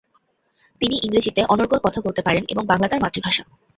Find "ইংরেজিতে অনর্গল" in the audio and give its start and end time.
0.97-1.79